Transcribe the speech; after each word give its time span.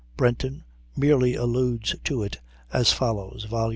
Brenton 0.17 0.63
merely 0.97 1.35
alludes 1.35 1.93
to 2.05 2.23
it 2.23 2.39
as 2.73 2.91
follows 2.91 3.43
(vol. 3.47 3.69